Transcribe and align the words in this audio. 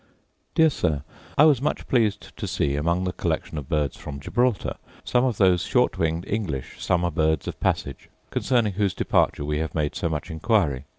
Dear 0.55 0.71
Sir, 0.71 1.03
I 1.37 1.45
was 1.45 1.61
much 1.61 1.87
pleased 1.87 2.35
to 2.35 2.47
see, 2.47 2.75
among 2.75 3.03
the 3.03 3.13
collection 3.13 3.59
of 3.59 3.69
birds 3.69 3.95
from 3.95 4.19
Gibraltar, 4.19 4.77
some 5.03 5.23
of 5.25 5.37
those 5.37 5.61
short 5.61 5.99
winged 5.99 6.25
English 6.27 6.83
summer 6.83 7.11
birds 7.11 7.47
of 7.47 7.59
passage, 7.59 8.09
concerning 8.31 8.73
whose 8.73 8.95
departure 8.95 9.45
we 9.45 9.59
have 9.59 9.75
made 9.75 9.93
so 9.95 10.09
much 10.09 10.31
inquiry. 10.31 10.85